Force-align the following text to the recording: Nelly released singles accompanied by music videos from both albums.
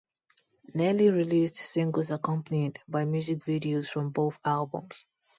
Nelly 0.73 1.11
released 1.11 1.57
singles 1.57 2.09
accompanied 2.09 2.79
by 2.87 3.05
music 3.05 3.45
videos 3.45 3.85
from 3.87 4.09
both 4.09 4.39
albums. 4.43 5.05